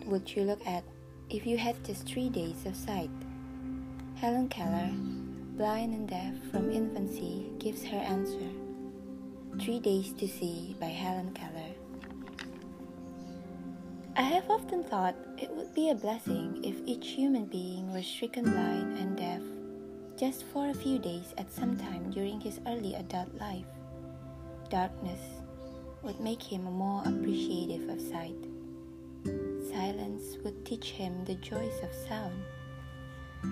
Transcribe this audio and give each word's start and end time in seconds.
What 0.00 0.22
would 0.22 0.34
you 0.34 0.44
look 0.44 0.66
at 0.66 0.82
if 1.28 1.46
you 1.46 1.58
had 1.58 1.84
just 1.84 2.08
three 2.08 2.30
days 2.30 2.64
of 2.64 2.74
sight? 2.74 3.10
Helen 4.16 4.48
Keller, 4.48 4.88
blind 5.58 5.92
and 5.92 6.08
deaf 6.08 6.32
from 6.50 6.72
infancy, 6.72 7.52
gives 7.58 7.84
her 7.84 7.98
answer. 7.98 8.48
Three 9.60 9.78
Days 9.78 10.14
to 10.14 10.26
See 10.26 10.74
by 10.80 10.86
Helen 10.86 11.34
Keller. 11.34 11.74
I 14.16 14.22
have 14.22 14.48
often 14.48 14.84
thought 14.84 15.16
it 15.36 15.50
would 15.50 15.74
be 15.74 15.90
a 15.90 15.94
blessing 15.94 16.64
if 16.64 16.80
each 16.86 17.08
human 17.08 17.44
being 17.44 17.92
were 17.92 18.02
stricken 18.02 18.44
blind 18.44 18.96
and 18.98 19.18
deaf 19.18 19.42
just 20.18 20.44
for 20.44 20.70
a 20.70 20.74
few 20.74 20.98
days 20.98 21.34
at 21.36 21.52
some 21.52 21.76
time 21.76 22.10
during 22.10 22.40
his 22.40 22.58
early 22.66 22.94
adult 22.94 23.34
life. 23.34 23.68
Darkness 24.70 25.20
would 26.02 26.18
make 26.20 26.42
him 26.42 26.62
more 26.64 27.02
appreciative 27.04 27.86
of 27.90 28.00
sight 28.00 28.49
silence 29.72 30.38
would 30.44 30.64
teach 30.64 30.90
him 30.90 31.24
the 31.24 31.34
joys 31.36 31.80
of 31.82 31.94
sound. 32.08 32.42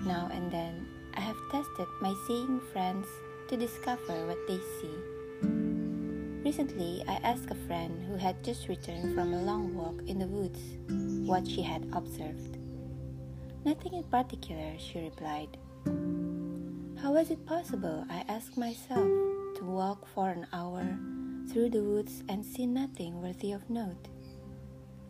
Now 0.05 0.29
and 0.31 0.51
then, 0.51 0.87
I 1.15 1.21
have 1.21 1.37
tested 1.51 1.87
my 2.01 2.13
seeing 2.27 2.59
friends 2.71 3.07
to 3.49 3.57
discover 3.57 4.27
what 4.27 4.37
they 4.47 4.59
see. 4.79 4.95
Recently, 6.43 7.03
I 7.07 7.15
asked 7.23 7.51
a 7.51 7.55
friend 7.67 8.01
who 8.07 8.15
had 8.15 8.43
just 8.43 8.67
returned 8.67 9.13
from 9.13 9.33
a 9.33 9.41
long 9.41 9.75
walk 9.75 10.01
in 10.07 10.19
the 10.19 10.27
woods 10.27 10.59
what 11.27 11.47
she 11.47 11.61
had 11.61 11.87
observed. 11.93 12.57
Nothing 13.65 13.93
in 13.93 14.03
particular, 14.03 14.73
she 14.77 14.99
replied. 14.99 15.57
How 17.01 17.13
was 17.13 17.29
it 17.29 17.45
possible, 17.45 18.05
I 18.09 18.23
asked 18.27 18.57
myself, 18.57 19.07
to 19.57 19.63
walk 19.63 20.07
for 20.07 20.29
an 20.29 20.47
hour 20.53 20.97
through 21.51 21.69
the 21.71 21.83
woods 21.83 22.23
and 22.29 22.45
see 22.45 22.65
nothing 22.65 23.21
worthy 23.21 23.51
of 23.51 23.69
note? 23.69 24.07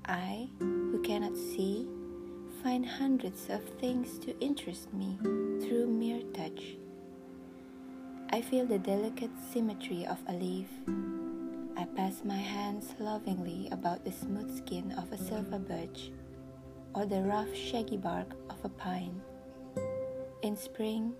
I, 0.09 0.49
who 0.57 0.99
cannot 1.03 1.38
see, 1.38 1.88
find 2.63 2.83
hundreds 2.83 3.47
of 3.49 3.61
things 3.79 4.17
to 4.25 4.38
interest 4.39 4.91
me 4.91 5.15
through 5.61 5.85
mere 5.85 6.23
touch. 6.33 6.77
I 8.31 8.41
feel 8.41 8.65
the 8.65 8.80
delicate 8.80 9.30
symmetry 9.53 10.07
of 10.07 10.17
a 10.27 10.33
leaf. 10.33 10.67
I 11.77 11.85
pass 11.95 12.23
my 12.23 12.37
hands 12.37 12.95
lovingly 12.97 13.69
about 13.71 14.03
the 14.03 14.11
smooth 14.11 14.57
skin 14.57 14.93
of 14.93 15.11
a 15.11 15.17
silver 15.17 15.59
birch 15.59 16.11
or 16.95 17.05
the 17.05 17.21
rough, 17.21 17.53
shaggy 17.53 17.97
bark 17.97 18.33
of 18.49 18.57
a 18.63 18.69
pine. 18.69 19.21
In 20.41 20.57
spring, 20.57 21.13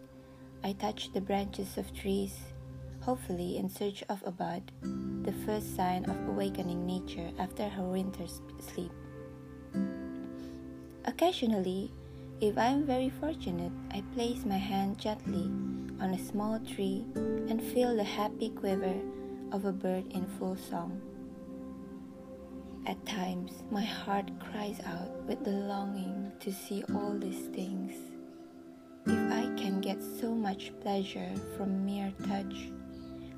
I 0.64 0.74
touch 0.74 1.14
the 1.14 1.22
branches 1.22 1.78
of 1.78 1.94
trees, 1.94 2.40
hopefully 3.02 3.58
in 3.58 3.70
search 3.70 4.04
of 4.10 4.22
a 4.26 4.32
bud 4.32 4.72
the 5.24 5.32
first 5.46 5.76
sign 5.76 6.06
of 6.06 6.28
awakening 6.28 6.86
nature 6.86 7.30
after 7.38 7.68
her 7.68 7.84
winter 7.84 8.26
sleep. 8.74 8.92
Occasionally, 11.06 11.92
if 12.42 12.58
I 12.58 12.68
am 12.68 12.86
very 12.86 13.10
fortunate, 13.10 13.72
I 13.92 14.02
place 14.16 14.46
my 14.46 14.58
hand 14.58 14.98
gently 14.98 15.52
on 16.00 16.14
a 16.14 16.26
small 16.26 16.60
tree 16.60 17.06
and 17.16 17.62
feel 17.62 17.96
the 17.96 18.04
happy 18.04 18.50
quiver 18.50 18.96
of 19.52 19.66
a 19.66 19.72
bird 19.72 20.06
in 20.12 20.26
full 20.26 20.56
song. 20.56 21.02
At 22.86 23.06
times, 23.06 23.52
my 23.70 23.84
heart 23.84 24.32
cries 24.40 24.80
out 24.86 25.12
with 25.28 25.44
the 25.44 25.52
longing 25.52 26.32
to 26.40 26.52
see 26.52 26.84
all 26.96 27.18
these 27.20 27.48
things. 27.48 27.94
If 29.06 29.32
I 29.32 29.44
can 29.62 29.82
get 29.82 30.02
so 30.02 30.34
much 30.34 30.72
pleasure 30.82 31.32
from 31.58 31.86
mere 31.86 32.14
touch, 32.28 32.72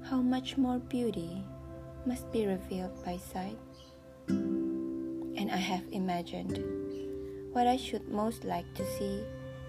how 0.04 0.22
much 0.22 0.58
more 0.58 0.80
beauty 0.80 1.44
must 2.06 2.32
be 2.32 2.46
revealed 2.46 3.04
by 3.06 3.18
sight. 3.18 3.58
And 4.28 5.50
I 5.52 5.58
have 5.58 5.84
imagined 5.92 6.60
what 7.54 7.68
I 7.68 7.78
should 7.78 8.08
most 8.08 8.44
like 8.44 8.72
to 8.76 8.86
see 8.98 9.24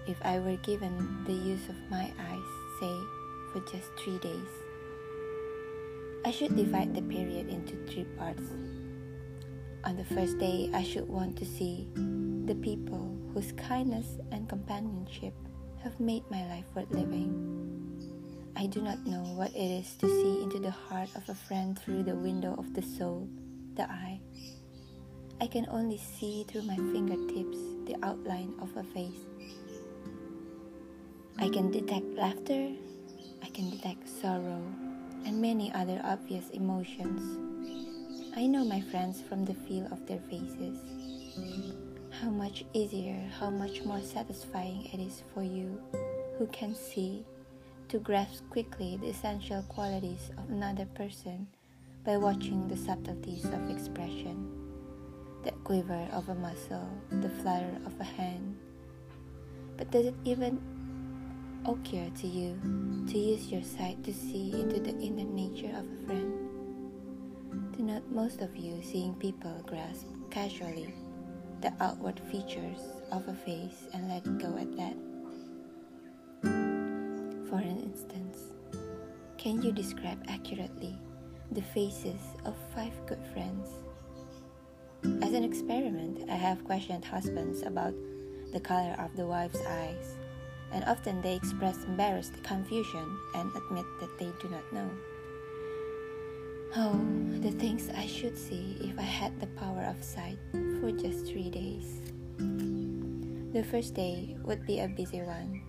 if 0.07 0.17
I 0.21 0.39
were 0.39 0.57
given 0.57 1.23
the 1.25 1.33
use 1.33 1.69
of 1.69 1.75
my 1.89 2.11
eyes, 2.19 2.51
say, 2.79 2.95
for 3.51 3.59
just 3.71 3.89
three 3.99 4.17
days. 4.19 4.51
I 6.25 6.31
should 6.31 6.55
divide 6.55 6.95
the 6.95 7.01
period 7.01 7.49
into 7.49 7.75
three 7.85 8.05
parts. 8.17 8.43
On 9.85 9.97
the 9.97 10.05
first 10.05 10.39
day, 10.39 10.69
I 10.73 10.83
should 10.83 11.07
want 11.07 11.37
to 11.37 11.45
see 11.45 11.87
the 12.45 12.55
people 12.55 13.17
whose 13.33 13.51
kindness 13.53 14.17
and 14.31 14.47
companionship 14.47 15.33
have 15.83 15.99
made 15.99 16.23
my 16.29 16.47
life 16.47 16.65
worth 16.75 16.91
living. 16.91 17.62
I 18.55 18.67
do 18.67 18.81
not 18.81 19.05
know 19.05 19.23
what 19.35 19.51
it 19.55 19.81
is 19.81 19.95
to 19.97 20.07
see 20.07 20.43
into 20.43 20.59
the 20.59 20.71
heart 20.71 21.09
of 21.15 21.27
a 21.27 21.33
friend 21.33 21.77
through 21.77 22.03
the 22.03 22.15
window 22.15 22.53
of 22.57 22.73
the 22.73 22.83
soul, 22.83 23.27
the 23.75 23.89
eye. 23.89 24.19
I 25.41 25.47
can 25.47 25.65
only 25.69 25.97
see 25.97 26.45
through 26.47 26.61
my 26.63 26.75
fingertips 26.75 27.57
the 27.85 27.97
outline 28.03 28.53
of 28.61 28.69
a 28.77 28.83
face. 28.83 29.25
I 31.39 31.49
can 31.49 31.71
detect 31.71 32.05
laughter, 32.15 32.69
I 33.41 33.49
can 33.49 33.71
detect 33.71 34.07
sorrow, 34.07 34.61
and 35.25 35.41
many 35.41 35.73
other 35.73 35.99
obvious 36.03 36.49
emotions. 36.51 37.21
I 38.37 38.45
know 38.45 38.63
my 38.63 38.81
friends 38.81 39.21
from 39.21 39.45
the 39.45 39.53
feel 39.53 39.87
of 39.91 40.05
their 40.07 40.21
faces. 40.29 40.77
How 42.21 42.29
much 42.29 42.65
easier, 42.73 43.19
how 43.39 43.49
much 43.49 43.83
more 43.83 44.01
satisfying 44.01 44.85
it 44.93 44.99
is 44.99 45.23
for 45.33 45.43
you 45.43 45.81
who 46.37 46.47
can 46.47 46.75
see 46.75 47.25
to 47.93 47.99
grasp 47.99 48.41
quickly 48.49 48.97
the 48.97 49.09
essential 49.09 49.61
qualities 49.69 50.31
of 50.39 50.49
another 50.49 50.87
person 50.95 51.45
by 52.03 52.17
watching 52.17 52.67
the 52.67 52.75
subtleties 52.75 53.45
of 53.45 53.69
expression, 53.69 54.49
the 55.43 55.51
quiver 55.63 56.07
of 56.11 56.27
a 56.27 56.33
muscle, 56.33 56.89
the 57.21 57.29
flutter 57.29 57.77
of 57.85 57.93
a 57.99 58.03
hand. 58.03 58.57
But 59.77 59.91
does 59.91 60.07
it 60.07 60.15
even 60.25 60.59
occur 61.67 62.09
to 62.21 62.25
you 62.27 62.57
to 63.11 63.15
use 63.15 63.51
your 63.51 63.61
sight 63.61 64.03
to 64.05 64.11
see 64.11 64.51
into 64.53 64.79
the 64.79 64.97
inner 64.97 65.29
nature 65.29 65.77
of 65.77 65.85
a 65.85 66.07
friend? 66.07 66.33
Do 67.77 67.83
not 67.83 68.09
most 68.09 68.41
of 68.41 68.57
you 68.57 68.81
seeing 68.81 69.13
people 69.13 69.53
grasp 69.67 70.07
casually 70.31 70.91
the 71.61 71.71
outward 71.79 72.19
features 72.31 72.81
of 73.11 73.27
a 73.27 73.35
face 73.35 73.85
and 73.93 74.09
let 74.09 74.23
go 74.39 74.57
at 74.57 74.75
that? 74.77 75.12
Can 79.43 79.61
you 79.61 79.73
describe 79.73 80.23
accurately 80.29 80.97
the 81.51 81.61
faces 81.61 82.21
of 82.45 82.55
five 82.73 82.93
good 83.05 83.19
friends? 83.33 83.67
As 85.21 85.33
an 85.33 85.43
experiment, 85.43 86.29
I 86.31 86.35
have 86.35 86.63
questioned 86.63 87.03
husbands 87.03 87.61
about 87.63 87.93
the 88.53 88.61
color 88.61 88.95
of 88.99 89.13
the 89.17 89.27
wife's 89.27 89.59
eyes, 89.67 90.15
and 90.71 90.85
often 90.85 91.21
they 91.21 91.35
express 91.35 91.83
embarrassed 91.83 92.41
confusion 92.43 93.17
and 93.35 93.51
admit 93.53 93.85
that 93.99 94.17
they 94.17 94.31
do 94.41 94.47
not 94.47 94.63
know. 94.71 94.89
Oh, 96.77 96.97
the 97.41 97.51
things 97.51 97.89
I 97.89 98.07
should 98.07 98.37
see 98.37 98.77
if 98.79 98.97
I 98.97 99.01
had 99.01 99.41
the 99.41 99.47
power 99.59 99.83
of 99.83 100.01
sight 100.01 100.39
for 100.79 100.89
just 100.93 101.27
three 101.27 101.49
days. 101.49 101.99
The 103.51 103.63
first 103.69 103.93
day 103.93 104.37
would 104.45 104.65
be 104.65 104.79
a 104.79 104.87
busy 104.87 105.21
one 105.21 105.61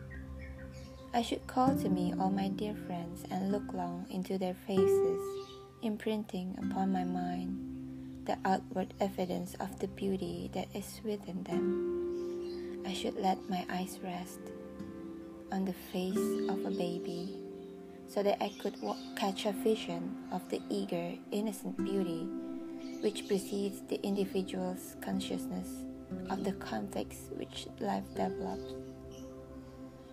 I 1.15 1.23
should 1.23 1.47
call 1.47 1.77
to 1.77 1.89
me 1.89 2.13
all 2.19 2.31
my 2.31 2.49
dear 2.49 2.75
friends 2.75 3.23
and 3.31 3.53
look 3.53 3.73
long 3.73 4.05
into 4.11 4.37
their 4.37 4.57
faces, 4.67 5.21
imprinting 5.81 6.59
upon 6.59 6.91
my 6.91 7.05
mind 7.05 8.27
the 8.27 8.37
outward 8.45 8.95
evidence 8.99 9.55
of 9.61 9.79
the 9.79 9.87
beauty 9.87 10.51
that 10.55 10.67
is 10.75 11.01
within 11.05 11.45
them. 11.45 12.83
I 12.85 12.93
should 12.93 13.15
let 13.15 13.39
my 13.49 13.65
eyes 13.71 14.01
rest 14.03 14.41
on 15.53 15.65
the 15.65 15.73
face 15.93 16.51
of 16.51 16.67
a 16.67 16.77
baby 16.77 17.39
so 18.09 18.25
that 18.25 18.43
I 18.43 18.51
could 18.61 18.75
catch 19.15 19.47
a 19.47 19.53
vision 19.53 20.17
of 20.33 20.49
the 20.51 20.61
eager, 20.69 21.13
innocent 21.31 21.77
beauty 21.77 22.27
which 23.03 23.29
precedes 23.29 23.83
the 23.89 24.03
individual's 24.03 24.97
consciousness 25.01 25.69
of 26.29 26.43
the 26.43 26.55
conflicts 26.55 27.31
which 27.37 27.69
life 27.79 28.03
develops. 28.17 28.94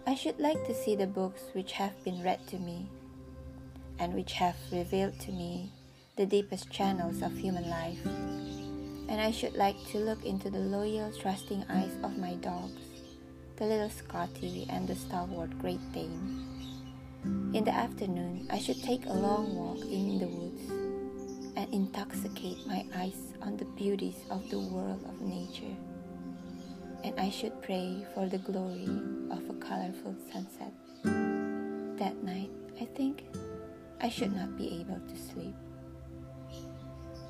I 0.07 0.15
should 0.15 0.39
like 0.39 0.65
to 0.65 0.73
see 0.73 0.95
the 0.95 1.05
books 1.05 1.43
which 1.53 1.73
have 1.73 2.03
been 2.03 2.23
read 2.23 2.45
to 2.47 2.57
me 2.57 2.89
and 3.99 4.15
which 4.15 4.33
have 4.33 4.55
revealed 4.71 5.19
to 5.21 5.31
me 5.31 5.71
the 6.15 6.25
deepest 6.25 6.71
channels 6.71 7.21
of 7.21 7.37
human 7.37 7.69
life. 7.69 8.03
And 8.05 9.21
I 9.21 9.29
should 9.29 9.53
like 9.53 9.77
to 9.89 9.99
look 9.99 10.25
into 10.25 10.49
the 10.49 10.59
loyal, 10.59 11.13
trusting 11.13 11.65
eyes 11.69 11.95
of 12.01 12.17
my 12.17 12.33
dogs, 12.35 12.81
the 13.57 13.65
little 13.65 13.91
Scotty 13.91 14.65
and 14.69 14.87
the 14.87 14.95
stalwart 14.95 15.57
Great 15.59 15.91
Dane. 15.93 16.47
In 17.53 17.63
the 17.63 17.73
afternoon, 17.73 18.47
I 18.49 18.57
should 18.57 18.81
take 18.81 19.05
a 19.05 19.13
long 19.13 19.55
walk 19.55 19.85
in 19.85 20.17
the 20.17 20.27
woods 20.27 20.67
and 21.55 21.71
intoxicate 21.71 22.65
my 22.65 22.85
eyes 22.95 23.33
on 23.43 23.55
the 23.55 23.65
beauties 23.65 24.17
of 24.31 24.49
the 24.49 24.59
world 24.59 25.03
of 25.07 25.21
nature 25.21 25.77
and 27.03 27.19
I 27.19 27.29
should 27.29 27.61
pray 27.61 28.05
for 28.13 28.27
the 28.27 28.37
glory 28.37 28.87
of 29.31 29.41
a 29.49 29.53
colorful 29.59 30.15
sunset. 30.31 30.73
That 31.97 32.21
night, 32.23 32.51
I 32.79 32.85
think 32.85 33.25
I 33.99 34.09
should 34.09 34.35
not 34.35 34.57
be 34.57 34.81
able 34.81 34.99
to 34.99 35.17
sleep. 35.17 35.55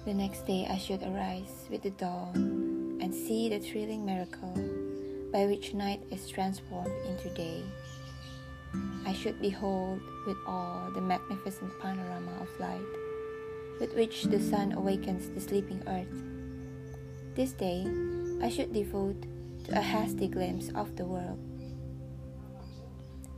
The 0.06 0.14
next 0.14 0.48
day, 0.48 0.68
I 0.70 0.78
should 0.78 1.04
arise 1.04 1.68
with 1.70 1.84
the 1.84 1.92
dawn 1.92 3.00
and 3.02 3.14
see 3.14 3.50
the 3.50 3.60
thrilling 3.60 4.06
miracle 4.06 4.54
by 5.32 5.46
which 5.46 5.74
night 5.74 6.02
is 6.12 6.28
transformed 6.28 6.94
into 7.06 7.30
day. 7.34 7.64
I 9.06 9.14
should 9.14 9.42
behold 9.42 10.02
with 10.28 10.38
awe 10.48 10.90
the 10.94 11.02
magnificent 11.02 11.72
panorama 11.80 12.32
of 12.42 12.60
light 12.60 13.02
with 13.82 13.96
which 13.96 14.26
the 14.26 14.40
sun 14.40 14.74
awakens 14.74 15.30
the 15.30 15.42
sleeping 15.42 15.82
earth. 15.88 16.14
This 17.34 17.52
day, 17.52 17.88
I 18.40 18.48
should 18.48 18.72
devote 18.72 19.26
a 19.74 19.82
hasty 19.82 20.28
glimpse 20.28 20.70
of 20.76 20.98
the 20.98 21.06
world, 21.06 21.40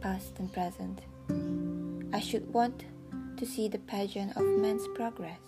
past 0.01 0.39
and 0.39 0.51
present. 0.51 1.01
I 2.11 2.19
should 2.19 2.51
want 2.51 2.85
to 3.37 3.45
see 3.45 3.67
the 3.67 3.77
pageant 3.77 4.35
of 4.35 4.43
man's 4.43 4.87
progress. 4.95 5.39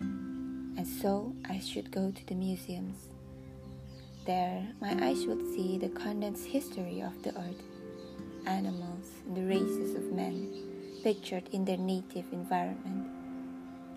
And 0.00 0.86
so 0.86 1.32
I 1.48 1.60
should 1.60 1.92
go 1.92 2.10
to 2.10 2.26
the 2.26 2.34
museums. 2.34 3.08
There, 4.26 4.66
my 4.80 4.96
eyes 5.00 5.26
would 5.26 5.46
see 5.54 5.78
the 5.78 5.90
condensed 5.90 6.46
history 6.46 7.02
of 7.02 7.22
the 7.22 7.30
earth, 7.38 7.62
animals, 8.46 9.06
and 9.26 9.36
the 9.36 9.46
races 9.46 9.94
of 9.94 10.12
men 10.12 11.00
pictured 11.04 11.48
in 11.52 11.64
their 11.64 11.78
native 11.78 12.32
environment. 12.32 13.06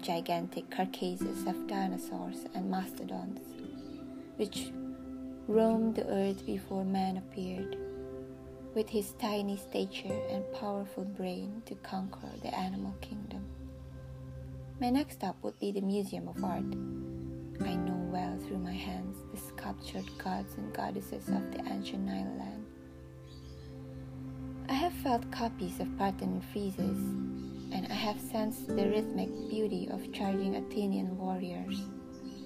Gigantic 0.01 0.69
carcasses 0.69 1.47
of 1.47 1.67
dinosaurs 1.67 2.45
and 2.53 2.69
mastodons, 2.69 3.39
which 4.35 4.71
roamed 5.47 5.95
the 5.95 6.07
earth 6.07 6.45
before 6.45 6.85
man 6.85 7.17
appeared, 7.17 7.75
with 8.73 8.87
his 8.87 9.11
tiny 9.19 9.57
stature 9.57 10.21
and 10.29 10.43
powerful 10.53 11.03
brain 11.03 11.61
to 11.65 11.75
conquer 11.75 12.29
the 12.41 12.55
animal 12.55 12.95
kingdom. 13.01 13.43
My 14.79 14.89
next 14.89 15.15
stop 15.15 15.35
would 15.43 15.59
be 15.59 15.71
the 15.71 15.81
Museum 15.81 16.29
of 16.29 16.41
Art. 16.43 16.63
I 17.61 17.75
know 17.75 18.07
well 18.09 18.37
through 18.39 18.59
my 18.59 18.71
hands 18.71 19.17
the 19.33 19.37
sculptured 19.37 20.09
gods 20.17 20.55
and 20.55 20.73
goddesses 20.73 21.27
of 21.27 21.51
the 21.51 21.61
ancient 21.69 22.05
Nile 22.05 22.35
land. 22.37 22.65
I 24.69 24.73
have 24.73 24.93
felt 24.93 25.29
copies 25.29 25.81
of 25.81 25.97
Parthenon 25.97 26.41
friezes, 26.53 27.73
and 27.73 27.85
I 27.91 27.95
have 27.95 28.19
sensed 28.19 28.67
the 28.67 28.87
rhythmic 28.89 29.29
beauty 29.49 29.89
of 29.91 30.13
charging 30.13 30.55
Athenian 30.55 31.17
warriors. 31.17 31.81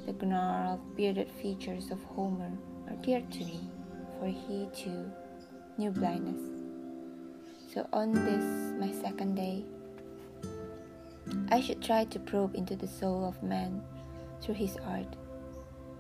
The 0.08 0.14
gnarled, 0.26 0.96
bearded 0.96 1.30
features 1.30 1.92
of 1.92 2.04
Homer 2.04 2.52
are 2.90 2.96
dear 3.02 3.22
to 3.22 3.40
me, 3.40 3.60
for 4.20 4.28
he 4.28 4.68
too 4.76 5.12
knew 5.78 5.92
blindness. 5.92 6.42
So 7.74 7.88
on 7.94 8.14
this, 8.14 8.74
my 8.80 8.92
second 9.02 9.36
day, 9.36 9.64
I 11.52 11.62
should 11.62 11.82
try 11.82 12.06
to 12.06 12.20
probe 12.20 12.56
into 12.56 12.76
the 12.76 12.88
soul 12.88 13.26
of 13.26 13.44
man 13.44 13.82
through 14.42 14.56
his 14.56 14.78
art. 14.78 15.16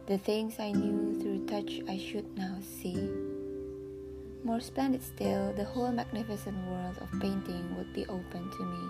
The 0.07 0.17
things 0.17 0.59
I 0.59 0.71
knew 0.71 1.19
through 1.19 1.45
touch 1.47 1.81
I 1.87 1.97
should 1.97 2.37
now 2.37 2.57
see. 2.61 3.09
More 4.43 4.61
splendid 4.61 5.03
still, 5.03 5.53
the 5.53 5.65
whole 5.65 5.91
magnificent 5.91 6.55
world 6.67 6.97
of 7.01 7.19
painting 7.19 7.75
would 7.75 7.93
be 7.93 8.05
open 8.05 8.49
to 8.49 8.63
me. 8.63 8.87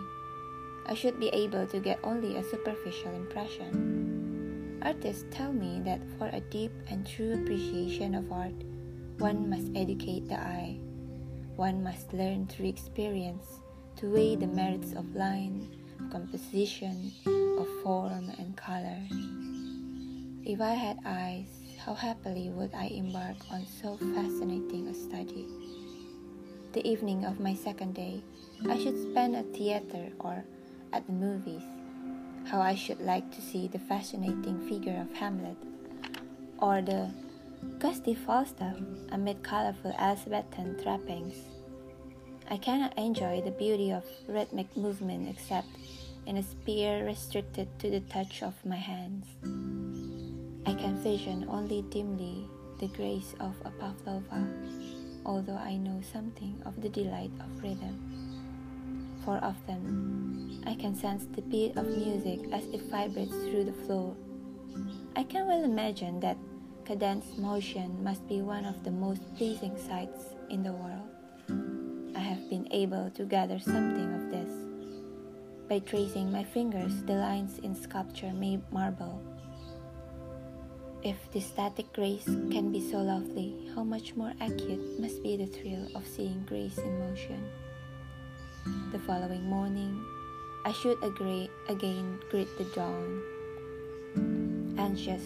I 0.85 0.93
should 0.93 1.19
be 1.19 1.29
able 1.29 1.65
to 1.67 1.79
get 1.79 1.99
only 2.03 2.37
a 2.37 2.43
superficial 2.43 3.11
impression. 3.15 4.06
Artists 4.81 5.25
tell 5.31 5.51
me 5.51 5.81
that 5.85 6.01
for 6.17 6.27
a 6.27 6.39
deep 6.39 6.71
and 6.89 7.05
true 7.05 7.33
appreciation 7.33 8.15
of 8.15 8.31
art, 8.31 8.53
one 9.17 9.49
must 9.49 9.71
educate 9.75 10.27
the 10.27 10.39
eye. 10.39 10.77
One 11.55 11.83
must 11.83 12.13
learn 12.13 12.45
through 12.45 12.67
experience 12.67 13.45
to 13.97 14.13
weigh 14.13 14.35
the 14.35 14.45
merits 14.45 14.93
of 14.93 15.15
line, 15.15 15.67
of 15.99 16.11
composition, 16.11 17.11
of 17.25 17.67
form 17.81 18.31
and 18.37 18.55
color. 18.55 19.01
If 20.45 20.61
I 20.61 20.73
had 20.73 20.99
eyes, 21.03 21.49
how 21.83 21.95
happily 21.95 22.49
would 22.49 22.73
I 22.75 22.85
embark 22.85 23.37
on 23.51 23.65
so 23.65 23.97
fascinating 23.97 24.87
a 24.87 24.93
study. 24.93 25.47
The 26.73 26.85
evening 26.87 27.25
of 27.25 27.39
my 27.39 27.55
second 27.55 27.95
day, 27.95 28.21
I 28.69 28.77
should 28.77 29.01
spend 29.01 29.35
at 29.35 29.51
theater 29.53 30.09
or 30.19 30.45
at 30.93 31.07
the 31.07 31.13
movies. 31.13 31.63
How 32.47 32.61
I 32.61 32.75
should 32.75 33.01
like 33.01 33.29
to 33.35 33.41
see 33.41 33.67
the 33.67 33.77
fascinating 33.77 34.57
figure 34.69 35.01
of 35.01 35.13
Hamlet, 35.17 35.57
or 36.59 36.81
the 36.81 37.11
gusty 37.77 38.13
Falstaff 38.13 38.77
amid 39.11 39.43
colorful 39.43 39.93
Elizabethan 39.99 40.81
trappings. 40.81 41.35
I 42.49 42.55
cannot 42.55 42.97
enjoy 42.97 43.41
the 43.41 43.51
beauty 43.51 43.91
of 43.91 44.05
rhythmic 44.29 44.77
movement 44.77 45.27
except 45.27 45.67
in 46.25 46.37
a 46.37 46.43
sphere 46.43 47.05
restricted 47.05 47.67
to 47.79 47.89
the 47.89 47.99
touch 48.07 48.41
of 48.41 48.53
my 48.65 48.77
hands. 48.77 49.25
I 50.65 50.73
can 50.73 50.95
vision 51.03 51.45
only 51.49 51.81
dimly 51.89 52.47
the 52.79 52.87
grace 52.87 53.35
of 53.41 53.55
a 53.65 53.71
Pavlova, 53.71 54.47
although 55.25 55.59
I 55.59 55.75
know 55.75 55.99
something 56.13 56.61
of 56.65 56.81
the 56.81 56.87
delight 56.87 57.31
of 57.41 57.61
rhythm. 57.61 58.26
For 59.27 59.41
them. 59.67 60.63
I 60.65 60.73
can 60.75 60.95
sense 60.95 61.27
the 61.35 61.41
beat 61.41 61.75
of 61.75 61.85
music 61.85 62.47
as 62.53 62.63
it 62.67 62.79
vibrates 62.83 63.35
through 63.35 63.65
the 63.65 63.75
floor. 63.83 64.15
I 65.17 65.23
can 65.23 65.47
well 65.47 65.65
imagine 65.65 66.21
that 66.21 66.37
cadenced 66.85 67.37
motion 67.37 68.01
must 68.01 68.25
be 68.29 68.41
one 68.41 68.63
of 68.63 68.85
the 68.85 68.91
most 68.91 69.19
pleasing 69.35 69.75
sights 69.75 70.31
in 70.49 70.63
the 70.63 70.71
world. 70.71 71.11
I 72.15 72.19
have 72.19 72.49
been 72.49 72.69
able 72.71 73.11
to 73.19 73.25
gather 73.25 73.59
something 73.59 74.13
of 74.15 74.31
this 74.31 74.51
by 75.67 75.79
tracing 75.79 76.31
my 76.31 76.45
fingers 76.45 77.03
the 77.03 77.15
lines 77.15 77.59
in 77.59 77.75
sculpture 77.75 78.31
made 78.31 78.63
marble. 78.71 79.21
If 81.03 81.17
the 81.33 81.41
static 81.41 81.91
grace 81.91 82.23
can 82.23 82.71
be 82.71 82.79
so 82.79 82.99
lovely, 82.99 83.67
how 83.75 83.83
much 83.83 84.15
more 84.15 84.31
acute 84.39 85.01
must 85.01 85.21
be 85.21 85.35
the 85.35 85.47
thrill 85.47 85.89
of 85.95 86.07
seeing 86.07 86.45
grace 86.47 86.77
in 86.77 86.99
motion. 86.99 87.43
The 88.91 88.99
following 88.99 89.43
morning, 89.47 90.03
I 90.65 90.71
should 90.71 91.01
agree, 91.03 91.49
again 91.69 92.19
greet 92.29 92.49
the 92.57 92.65
dawn, 92.75 93.23
anxious 94.77 95.23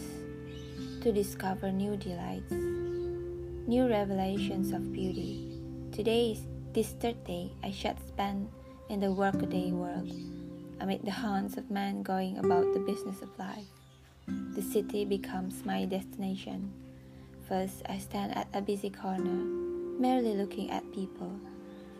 to 1.01 1.11
discover 1.11 1.71
new 1.71 1.97
delights, 1.97 2.51
new 2.51 3.87
revelations 3.89 4.71
of 4.71 4.93
beauty. 4.93 5.57
Today 5.91 6.31
is 6.33 6.41
this 6.73 6.93
third 7.01 7.23
day 7.23 7.51
I 7.63 7.71
shall 7.71 7.97
spend 8.07 8.49
in 8.89 8.99
the 8.99 9.11
workaday 9.11 9.71
world, 9.71 10.13
amid 10.79 11.01
the 11.03 11.11
haunts 11.11 11.57
of 11.57 11.71
men 11.71 12.03
going 12.03 12.37
about 12.37 12.73
the 12.73 12.79
business 12.79 13.21
of 13.21 13.39
life. 13.39 13.69
The 14.53 14.61
city 14.61 15.05
becomes 15.05 15.65
my 15.65 15.85
destination. 15.85 16.71
First, 17.47 17.81
I 17.89 17.97
stand 17.97 18.37
at 18.37 18.47
a 18.53 18.61
busy 18.61 18.89
corner, 18.89 19.41
merely 19.97 20.35
looking 20.35 20.69
at 20.69 20.91
people, 20.93 21.39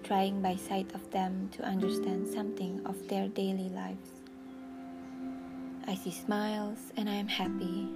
trying 0.03 0.41
by 0.41 0.55
sight 0.55 0.93
of 0.93 1.10
them 1.12 1.50
to 1.53 1.63
understand 1.63 2.27
something 2.27 2.81
of 2.86 3.08
their 3.08 3.27
daily 3.27 3.70
lives. 3.70 4.22
I 5.88 5.96
see 5.96 6.12
smiles 6.12 6.91
and 6.98 7.10
I 7.10 7.15
am 7.15 7.27
happy. 7.27 7.88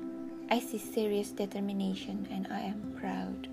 I 0.49 0.59
see 0.59 0.77
serious 0.77 1.31
determination 1.31 2.27
and 2.31 2.47
I 2.51 2.61
am 2.61 2.95
proud. 2.99 3.47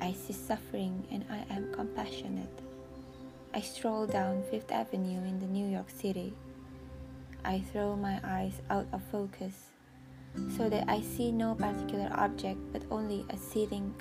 I 0.00 0.12
see 0.12 0.32
suffering 0.32 1.06
and 1.10 1.24
I 1.30 1.44
am 1.54 1.72
compassionate. 1.72 2.62
I 3.54 3.60
stroll 3.60 4.06
down 4.06 4.42
Fifth 4.50 4.70
Avenue 4.70 5.24
in 5.26 5.40
the 5.40 5.46
New 5.46 5.66
York 5.66 5.88
City. 5.90 6.34
I 7.44 7.60
throw 7.72 7.96
my 7.96 8.20
eyes 8.22 8.60
out 8.70 8.86
of 8.92 9.02
focus 9.10 9.70
so 10.56 10.68
that 10.68 10.84
I 10.88 11.00
see 11.00 11.32
no 11.32 11.54
particular 11.54 12.10
object 12.12 12.60
but 12.72 12.82
only 12.90 13.24
a 13.30 13.36
seething 13.36 13.94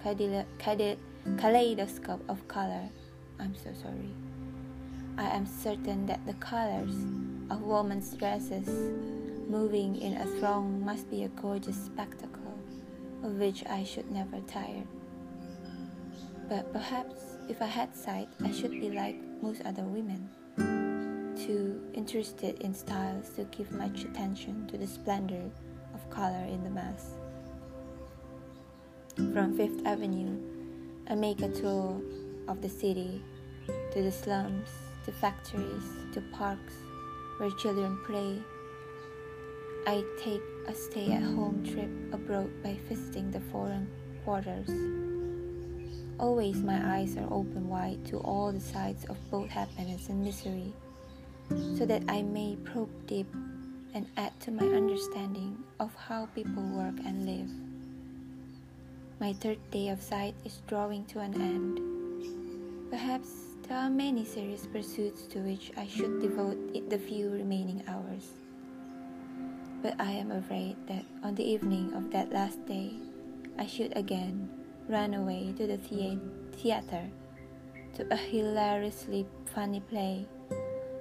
kaleidoscope 1.38 2.24
of 2.28 2.48
color. 2.48 2.90
I'm 3.40 3.56
so 3.56 3.72
sorry. 3.82 4.10
I 5.18 5.30
am 5.30 5.46
certain 5.46 6.06
that 6.08 6.26
the 6.26 6.34
colors 6.36 6.96
of 7.50 7.62
women's 7.62 8.14
dresses 8.14 8.68
moving 9.48 9.96
in 9.98 10.18
a 10.18 10.26
throng 10.40 10.84
must 10.84 11.10
be 11.10 11.24
a 11.24 11.30
gorgeous 11.30 11.86
spectacle 11.86 12.46
of 13.24 13.34
which 13.34 13.66
I 13.66 13.84
should 13.84 14.12
never 14.12 14.40
tire. 14.48 14.84
But 16.48 16.72
perhaps 16.72 17.38
if 17.50 17.62
I 17.62 17.66
had 17.66 17.96
sight, 17.96 18.30
I 18.44 18.52
should 18.52 18.72
be 18.72 18.90
like 18.92 19.16
most 19.42 19.62
other 19.66 19.84
women, 19.84 20.30
too 21.36 21.82
interested 21.94 22.62
in 22.62 22.74
styles 22.74 23.30
to 23.30 23.44
give 23.46 23.72
much 23.72 24.04
attention 24.04 24.68
to 24.68 24.78
the 24.78 24.88
splendor 24.88 25.50
of 25.94 26.10
color 26.10 26.46
in 26.48 26.64
the 26.64 26.70
mass. 26.70 27.16
From 29.16 29.56
Fifth 29.56 29.86
Avenue, 29.86 30.38
I 31.10 31.16
make 31.16 31.42
a 31.42 31.50
tour 31.50 32.02
of 32.48 32.62
the 32.62 32.70
city 32.70 33.22
to 33.92 34.02
the 34.02 34.12
slums, 34.12 34.70
to 35.06 35.12
factories, 35.12 35.84
to 36.14 36.22
parks 36.34 36.74
where 37.38 37.52
children 37.52 37.98
play. 38.06 38.42
I 39.88 40.04
take 40.22 40.42
a 40.68 40.74
stay 40.74 41.12
at 41.12 41.22
home 41.22 41.64
trip 41.64 41.90
abroad 42.14 42.50
by 42.64 42.78
visiting 42.90 43.32
the 43.32 43.42
foreign 43.52 43.88
quarters. 44.24 44.70
Always 46.20 46.58
my 46.58 46.98
eyes 46.98 47.18
are 47.18 47.32
open 47.32 47.68
wide 47.68 48.04
to 48.06 48.18
all 48.20 48.52
the 48.52 48.60
sides 48.60 49.06
of 49.06 49.18
both 49.30 49.50
happiness 49.50 50.10
and 50.10 50.24
misery, 50.24 50.74
so 51.78 51.86
that 51.86 52.04
I 52.08 52.22
may 52.24 52.56
probe 52.64 52.90
deep 53.06 53.28
and 53.94 54.08
add 54.18 54.38
to 54.42 54.52
my 54.52 54.66
understanding 54.66 55.58
of 55.80 55.94
how 55.96 56.28
people 56.28 56.64
work 56.64 56.96
and 57.06 57.26
live. 57.26 57.50
My 59.20 59.34
third 59.34 59.60
day 59.72 59.90
of 59.90 60.02
sight 60.02 60.36
is 60.44 60.62
drawing 60.68 61.06
to 61.06 61.20
an 61.20 61.40
end. 61.40 61.95
Perhaps 62.96 63.60
there 63.68 63.78
are 63.78 63.90
many 63.90 64.24
serious 64.24 64.66
pursuits 64.66 65.28
to 65.28 65.40
which 65.40 65.70
I 65.76 65.86
should 65.86 66.22
devote 66.22 66.56
the 66.90 66.98
few 66.98 67.30
remaining 67.30 67.84
hours. 67.90 68.32
But 69.84 70.00
I 70.00 70.12
am 70.12 70.32
afraid 70.32 70.78
that 70.88 71.04
on 71.22 71.36
the 71.36 71.44
evening 71.44 71.92
of 71.92 72.10
that 72.12 72.32
last 72.32 72.66
day, 72.66 72.94
I 73.60 73.66
should 73.66 73.92
again 73.98 74.48
run 74.88 75.14
away 75.14 75.54
to 75.58 75.68
the 75.68 75.76
theater, 76.56 77.04
to 77.96 78.08
a 78.14 78.16
hilariously 78.16 79.28
funny 79.44 79.82
play, 79.82 80.26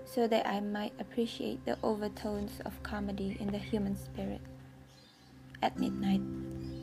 so 0.04 0.26
that 0.26 0.48
I 0.48 0.58
might 0.58 0.98
appreciate 0.98 1.64
the 1.64 1.78
overtones 1.84 2.58
of 2.66 2.82
comedy 2.82 3.36
in 3.38 3.52
the 3.52 3.62
human 3.62 3.94
spirit. 3.94 4.42
At 5.62 5.78
midnight, 5.78 6.26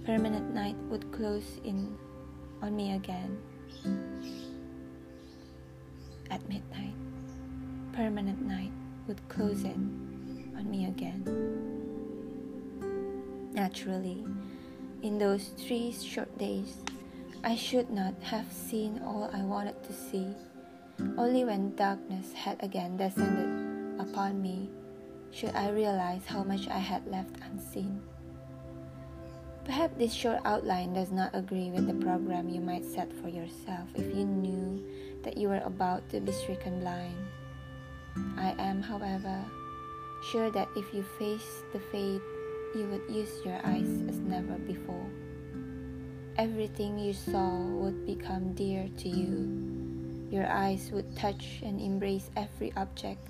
permanent 0.05 0.55
night 0.55 0.77
would 0.87 1.11
close 1.11 1.59
in 1.65 1.97
on 2.61 2.77
me 2.77 2.95
again. 2.95 3.35
At 6.31 6.47
midnight, 6.47 6.95
permanent 7.91 8.41
night 8.41 8.71
would 9.05 9.19
close 9.27 9.65
in 9.65 10.55
on 10.55 10.71
me 10.71 10.85
again. 10.88 11.27
Naturally, 13.51 14.23
in 15.03 15.17
those 15.17 15.50
three 15.59 15.91
short 15.91 16.31
days, 16.38 16.77
I 17.43 17.57
should 17.57 17.89
not 17.89 18.15
have 18.23 18.50
seen 18.50 19.01
all 19.03 19.29
I 19.33 19.41
wanted 19.43 19.83
to 19.83 19.91
see. 19.91 20.33
Only 21.17 21.43
when 21.43 21.75
darkness 21.75 22.31
had 22.31 22.63
again 22.63 22.95
descended 22.95 24.00
upon 24.00 24.41
me 24.41 24.69
should 25.31 25.53
I 25.53 25.69
realize 25.71 26.25
how 26.25 26.43
much 26.43 26.69
I 26.69 26.79
had 26.79 27.05
left 27.07 27.35
unseen. 27.43 28.01
Perhaps 29.71 29.97
this 29.97 30.13
short 30.13 30.41
outline 30.43 30.91
does 30.91 31.13
not 31.13 31.31
agree 31.31 31.71
with 31.71 31.87
the 31.87 32.05
program 32.05 32.49
you 32.49 32.59
might 32.59 32.83
set 32.83 33.07
for 33.13 33.29
yourself 33.29 33.87
if 33.95 34.03
you 34.13 34.25
knew 34.25 34.83
that 35.23 35.37
you 35.37 35.47
were 35.47 35.63
about 35.63 36.03
to 36.09 36.19
be 36.19 36.33
stricken 36.33 36.81
blind. 36.81 37.15
I 38.35 38.53
am, 38.59 38.81
however, 38.81 39.39
sure 40.29 40.51
that 40.51 40.67
if 40.75 40.93
you 40.93 41.03
face 41.17 41.63
the 41.71 41.79
fate, 41.79 42.19
you 42.75 42.83
would 42.91 43.15
use 43.15 43.31
your 43.45 43.61
eyes 43.63 43.87
as 44.09 44.19
never 44.19 44.57
before. 44.67 45.09
Everything 46.37 46.99
you 46.99 47.13
saw 47.13 47.63
would 47.79 48.05
become 48.05 48.51
dear 48.51 48.89
to 48.97 49.07
you. 49.07 50.27
Your 50.29 50.47
eyes 50.47 50.91
would 50.91 51.15
touch 51.15 51.61
and 51.63 51.79
embrace 51.79 52.29
every 52.35 52.73
object 52.75 53.25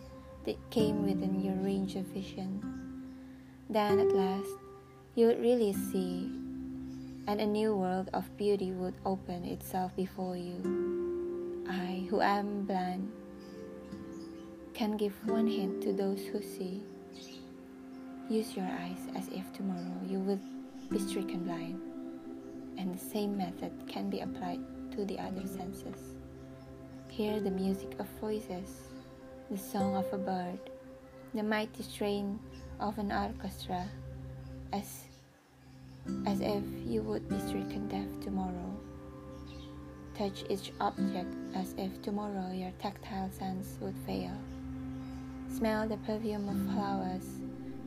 that 0.45 0.57
came 0.71 1.05
within 1.05 1.39
your 1.39 1.57
range 1.57 1.95
of 1.95 2.05
vision. 2.05 2.65
Then 3.69 3.99
at 3.99 4.11
last, 4.15 4.60
you 5.13 5.27
would 5.27 5.41
really 5.41 5.73
see, 5.73 6.31
and 7.27 7.41
a 7.41 7.45
new 7.45 7.75
world 7.75 8.09
of 8.13 8.25
beauty 8.37 8.71
would 8.71 8.93
open 9.05 9.43
itself 9.43 9.93
before 9.95 10.37
you. 10.37 11.65
I, 11.69 12.07
who 12.09 12.21
am 12.21 12.63
blind, 12.63 13.11
can 14.73 14.95
give 14.95 15.13
one 15.27 15.47
hint 15.47 15.81
to 15.83 15.91
those 15.91 16.21
who 16.21 16.41
see. 16.41 16.81
Use 18.29 18.55
your 18.55 18.65
eyes 18.65 19.03
as 19.17 19.27
if 19.27 19.51
tomorrow 19.51 19.99
you 20.07 20.19
would 20.19 20.39
be 20.89 20.99
stricken 20.99 21.43
blind, 21.43 21.81
and 22.77 22.95
the 22.95 22.97
same 22.97 23.37
method 23.37 23.71
can 23.87 24.09
be 24.09 24.21
applied 24.21 24.61
to 24.91 25.03
the 25.03 25.19
other 25.19 25.45
senses. 25.45 26.15
Hear 27.09 27.41
the 27.41 27.51
music 27.51 27.99
of 27.99 28.07
voices, 28.21 28.79
the 29.49 29.57
song 29.57 29.97
of 29.97 30.05
a 30.13 30.17
bird, 30.17 30.59
the 31.33 31.43
mighty 31.43 31.83
strain 31.83 32.39
of 32.79 32.97
an 32.97 33.11
orchestra 33.11 33.85
as, 34.73 35.03
as 36.25 36.41
if 36.41 36.63
you 36.85 37.01
would 37.01 37.27
be 37.29 37.39
stricken 37.39 37.87
deaf 37.87 38.23
tomorrow. 38.23 38.79
Touch 40.17 40.43
each 40.49 40.71
object 40.79 41.33
as 41.55 41.73
if 41.77 42.01
tomorrow 42.01 42.51
your 42.51 42.71
tactile 42.79 43.29
sense 43.31 43.77
would 43.81 43.95
fail. 44.05 44.37
Smell 45.49 45.87
the 45.87 45.97
perfume 45.97 46.47
of 46.47 46.73
flowers. 46.73 47.25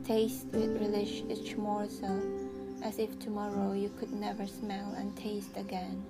Taste 0.03 0.47
with 0.51 0.79
relish 0.81 1.23
each 1.29 1.55
morsel 1.55 2.21
as 2.83 2.99
if 2.99 3.17
tomorrow 3.19 3.73
you 3.73 3.89
could 3.97 4.13
never 4.13 4.45
smell 4.45 4.93
and 4.97 5.15
taste 5.15 5.55
again. 5.55 6.03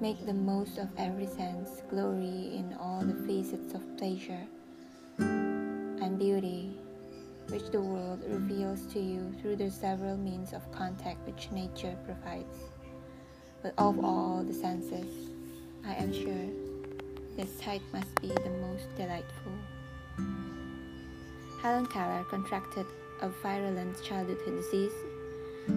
Make 0.00 0.24
the 0.24 0.32
most 0.32 0.78
of 0.78 0.88
every 0.96 1.26
sense, 1.26 1.82
glory 1.90 2.56
in 2.56 2.74
all 2.80 3.02
the 3.02 3.14
facets 3.26 3.74
of 3.74 3.98
pleasure 3.98 4.46
and 5.18 6.18
beauty 6.18 6.78
which 7.50 7.70
the 7.70 7.80
world 7.80 8.22
reveals 8.28 8.86
to 8.92 9.00
you 9.00 9.34
through 9.40 9.56
the 9.56 9.70
several 9.70 10.16
means 10.16 10.52
of 10.52 10.70
contact 10.72 11.26
which 11.26 11.50
nature 11.50 11.96
provides. 12.04 12.70
But 13.62 13.74
of 13.76 14.04
all 14.04 14.42
the 14.42 14.54
senses, 14.54 15.30
I 15.84 15.94
am 15.94 16.12
sure 16.12 16.48
the 17.36 17.46
sight 17.62 17.82
must 17.92 18.20
be 18.20 18.28
the 18.28 18.50
most 18.62 18.86
delightful. 18.96 19.52
Helen 21.60 21.86
Keller 21.86 22.24
contracted 22.30 22.86
a 23.20 23.28
virulent 23.28 24.02
childhood 24.02 24.38
disease 24.46 24.94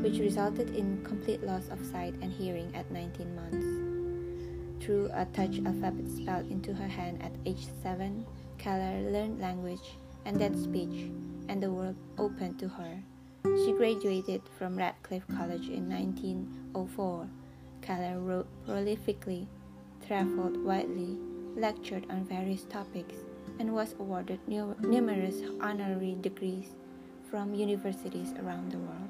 which 0.01 0.19
resulted 0.19 0.75
in 0.75 1.03
complete 1.03 1.43
loss 1.43 1.67
of 1.69 1.85
sight 1.85 2.13
and 2.21 2.31
hearing 2.31 2.71
at 2.75 2.89
19 2.91 3.35
months. 3.35 4.85
Through 4.85 5.09
a 5.13 5.25
touch 5.33 5.59
alphabet 5.65 6.09
spelled 6.09 6.49
into 6.51 6.73
her 6.73 6.87
hand 6.87 7.21
at 7.21 7.31
age 7.45 7.67
7, 7.81 8.25
Keller 8.57 9.11
learned 9.11 9.39
language 9.39 9.97
and 10.25 10.39
that 10.39 10.55
speech 10.57 11.11
and 11.49 11.61
the 11.61 11.69
world 11.69 11.95
opened 12.17 12.59
to 12.59 12.67
her. 12.67 13.03
She 13.65 13.73
graduated 13.73 14.41
from 14.57 14.77
Radcliffe 14.77 15.27
College 15.27 15.67
in 15.67 15.89
1904. 15.89 17.27
Keller 17.81 18.19
wrote 18.19 18.47
prolifically, 18.65 19.47
traveled 20.07 20.63
widely, 20.63 21.17
lectured 21.55 22.05
on 22.09 22.23
various 22.23 22.63
topics, 22.63 23.15
and 23.59 23.73
was 23.73 23.95
awarded 23.99 24.39
numerous 24.47 25.41
honorary 25.61 26.15
degrees 26.21 26.73
from 27.29 27.53
universities 27.53 28.33
around 28.39 28.71
the 28.71 28.77
world. 28.77 29.09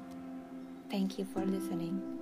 Thank 0.90 1.18
you 1.18 1.24
for 1.24 1.44
listening. 1.44 2.13